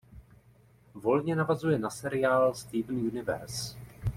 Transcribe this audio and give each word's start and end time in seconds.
Volně 0.93 1.35
navazuje 1.35 1.79
na 1.79 1.89
seriál 1.89 2.53
"Steven 2.53 2.97
Universe". 2.97 3.77